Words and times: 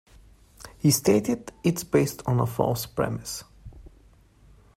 He 0.79 0.89
stated, 0.89 1.51
It's 1.63 1.83
based 1.83 2.23
on 2.25 2.39
a 2.39 2.47
false 2.47 2.87
premise... 2.87 3.43